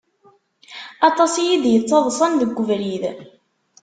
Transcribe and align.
Aṭas 1.07 1.33
iyi-d-yettaḍsan 1.37 2.33
deg 2.41 2.57
ubrid. 2.61 3.03